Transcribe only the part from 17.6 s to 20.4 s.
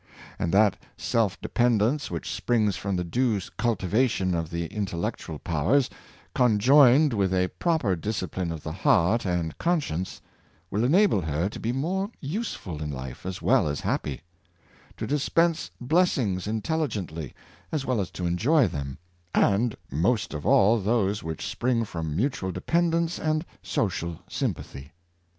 as well as to enjoy them; and most